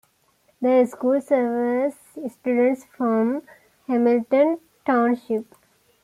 [0.63, 1.95] The school serves
[2.33, 3.43] students from
[3.85, 5.45] Hamilton Township.